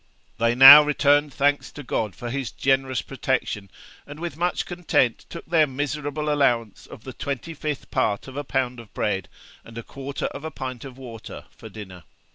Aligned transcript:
They 0.39 0.55
now 0.55 0.81
returned 0.81 1.31
thanks 1.31 1.71
to 1.73 1.83
God 1.83 2.15
for 2.15 2.31
His 2.31 2.49
generous 2.51 3.03
protection, 3.03 3.69
and 4.07 4.19
with 4.19 4.35
much 4.35 4.65
content 4.65 5.27
took 5.29 5.45
their 5.45 5.67
miserable 5.67 6.33
allowance 6.33 6.87
of 6.87 7.03
the 7.03 7.13
twenty 7.13 7.53
fifth 7.53 7.91
part 7.91 8.27
of 8.27 8.35
a 8.35 8.43
pound 8.43 8.79
of 8.79 8.91
bread, 8.95 9.29
and 9.63 9.77
a 9.77 9.83
quarter 9.83 10.25
of 10.25 10.43
a 10.43 10.49
pint 10.49 10.85
of 10.85 10.97
water, 10.97 11.45
for 11.55 11.69
dinner. 11.69 12.01